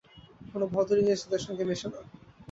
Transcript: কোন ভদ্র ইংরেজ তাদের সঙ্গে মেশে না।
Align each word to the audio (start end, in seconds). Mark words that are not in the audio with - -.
কোন 0.51 0.61
ভদ্র 0.73 0.99
ইংরেজ 0.99 1.21
তাদের 1.23 1.41
সঙ্গে 1.45 1.63
মেশে 1.69 1.87
না। 1.89 1.99